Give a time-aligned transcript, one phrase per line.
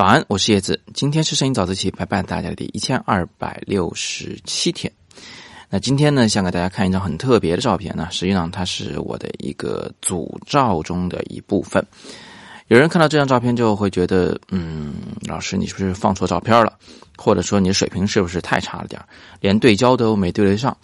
[0.00, 0.80] 早安，我是叶子。
[0.94, 4.90] 今天是摄影早自习陪伴大家的第一千二百六十七天。
[5.68, 8.08] 那今天呢，想给大家看一张很特别的照片呢。
[8.10, 11.86] 实际上，它是我的一个组照中的一部分。
[12.68, 14.94] 有人看到这张照片就会觉得，嗯，
[15.28, 16.78] 老师你是不是放错照片了？
[17.18, 18.98] 或者说你的水平是不是太差了点
[19.40, 20.74] 连对焦都没对得上？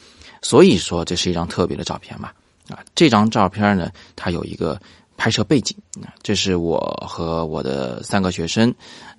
[0.42, 2.34] 所以说这是一张特别的照片吧？
[2.68, 4.78] 啊，这张照片呢，它有一个。
[5.27, 5.77] 拍摄背景，
[6.22, 8.73] 这是我和我的三个学生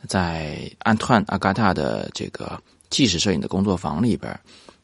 [0.07, 2.57] 在安图安阿嘎塔的这个
[2.89, 4.31] 纪实摄影的工作坊里边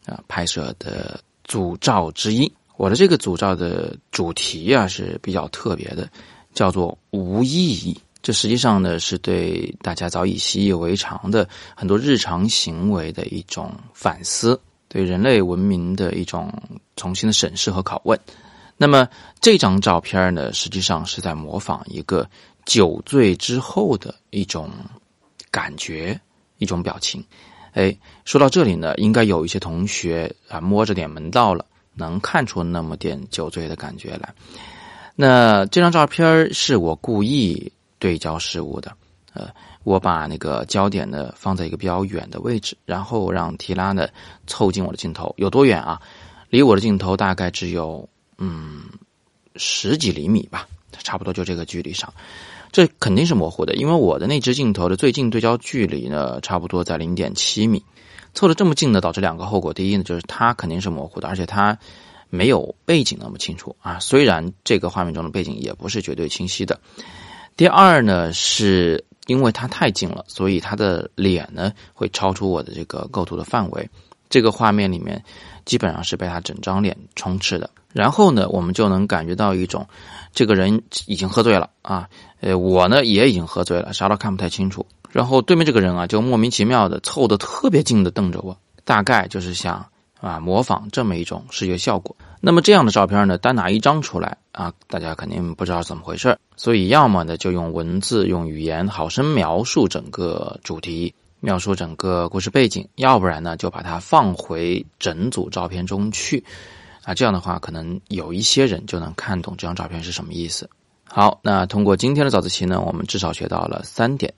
[0.05, 2.52] 啊拍摄的组照之一。
[2.75, 6.09] 我的这个组照的主题啊是比较特别的，
[6.53, 7.97] 叫做无意义。
[8.21, 16.53] 这实际上呢是对大家早已习以为常的很多日常行为的一种反思，对人类文明的一种
[16.97, 18.19] 重新的审视和拷问。
[18.83, 19.07] 那么
[19.39, 22.29] 这张照片呢，实际上是在模仿一个
[22.65, 24.69] 酒醉之后的一种
[25.49, 26.19] 感觉、
[26.58, 27.23] 一种表情。
[27.71, 34.33] 哎，说到这里呢，应该有一些同学啊摸着点门道了，能看出那么点酒醉的感觉来。
[35.15, 38.91] 那这张照片是我故意对焦失误的，
[39.31, 39.47] 呃，
[39.86, 44.09] 我把那个焦点呢放在一个比较远的位置，然后让提拉呢
[44.45, 46.02] 凑近我的镜头，有多远啊？
[46.49, 48.09] 离我的镜头大概只有。
[48.45, 48.83] 嗯，
[49.55, 52.13] 十几厘米吧，差不多就这个距离上，
[52.73, 57.81] 这肯定是模糊的，因为我的那只镜头的最近对焦距离呢，差不多在零点七米，
[58.33, 61.77] 凑的这么近呢，导致两个后果：第一呢，就是它肯定是模糊的，而且它
[62.30, 63.97] 没有背景那么清楚啊。
[63.99, 66.75] 虽然这个画面中的背景也不是绝对清晰的；
[67.55, 73.89] 第二呢，是因为它太近了，所以它的脸呢会超出我的这个构图的范围，
[74.34, 75.23] 这个画面里面
[75.64, 77.70] 基本上是被他整张脸充斥的。
[77.94, 79.88] 然后呢，我们就能感觉到一种，
[80.34, 82.09] 这个人已经喝醉了啊，
[82.42, 84.84] 呃，我呢也已经喝醉了，啥都看不太清楚。
[85.11, 89.86] 然后对面这个人啊，就莫名其妙的凑得特别近的瞪着我，大概就是想
[90.20, 92.16] 啊模仿这么一种视觉效果。
[92.42, 106.42] 那么这样的照片呢，单拿一张出来啊，大家肯定不知道怎么回事所以要么呢就用文字、用语言好生描述整个主题，描述整个故事背景；要不然呢就把它放回整组照片中去。
[107.04, 110.70] 啊，这样的话，可能有一些人就能看懂这张照片是什么意思。
[111.04, 114.33] 好，那通过今天的早自习呢，我们至少学到了三点：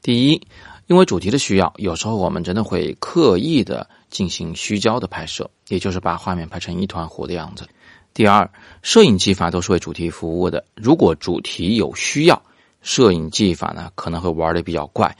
[0.00, 0.40] 第一，
[0.86, 7.66] 因为主题的需要，有时候我们真的会刻意的进行虚焦的拍摄，也就是把画面拍成一团糊的样子；
[8.14, 8.50] 第二，
[8.80, 12.42] 摄影技法都是为主题服务的，如果主题有需要，
[12.80, 15.14] 摄影技法呢可能会玩的比较怪。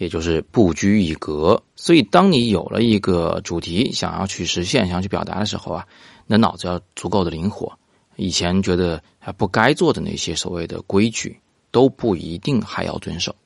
[0.00, 5.86] 也就是不拘一格，所以当你有了一个主题，想要去实现、想要去表达的时候啊，
[6.26, 7.70] 那脑子要足够的灵活。
[8.16, 11.38] 以前觉得还不该做的那些所谓的规矩，
[11.70, 13.36] 都不一定还要遵守。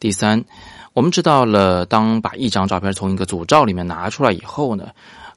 [0.00, 0.44] 第三，
[0.92, 4.88] 我们知道了，当把一张照片从一个组照里面拿出来以后呢，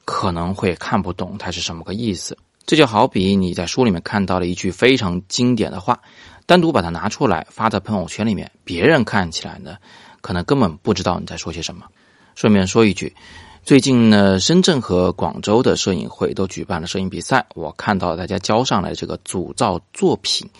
[0.04, 2.36] 可能会看不懂它是什么个意思。
[2.66, 6.00] 这就好比你在书里面看到了一句非常经典的话，
[6.44, 9.76] 单独把它拿出来发在朋友圈里面，别人看起来呢？
[10.26, 11.86] 可能根本不知道你在说些什么。
[12.34, 13.14] 顺便说一句，
[13.62, 17.46] 最近呢，深圳和广州的摄影会都举办了摄影比赛。
[17.54, 20.50] 我看到大家交上来这个组照作品，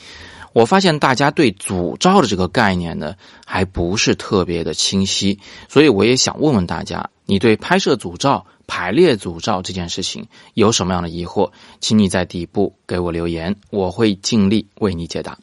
[0.52, 5.40] 我发现大家对组照的这个概念呢，还不是特别的清晰。
[5.68, 11.50] 所以我也想问问大家，你对拍摄组照、排列组照这件事情有什么样的疑惑？
[11.80, 15.36] 请你在底部给我留言，我会尽力为你解答。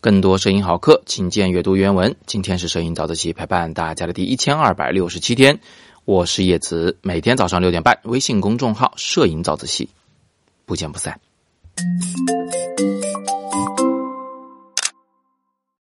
[0.00, 2.14] 更多摄影好课，请见阅读原文。
[2.26, 5.58] 今天是摄影早自习陪伴大家的第一千二百六十七天，
[6.04, 9.88] 我是叶子，每天早上六点半，微信公众号“摄影早自习”，
[10.64, 11.18] 不见不散。